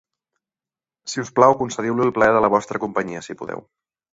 Si 1.13 1.21
us 1.25 1.29
plau, 1.39 1.53
concediu-li 1.61 2.07
el 2.07 2.15
plaer 2.17 2.35
de 2.39 2.43
la 2.47 2.53
vostra 2.57 2.85
companyia, 2.87 3.25
si 3.29 3.41
podeu. 3.43 3.67